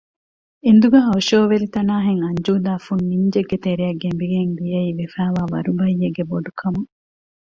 އެނދުގައި 0.65 1.07
އޮށޯވެލި 1.09 1.67
ތަނާހެން 1.75 2.21
އަންޖޫދާ 2.25 2.73
ފުން 2.85 3.03
ނިންޖެއްގެ 3.11 3.57
ތެރެއަށް 3.65 3.99
ގެނބިގެން 4.01 4.53
ދިއައީ 4.59 4.91
ވެފައިވާ 4.99 5.41
ވަރުބައްޔެއްގެ 5.53 6.23
ބޮޑުކަމުން 6.29 6.89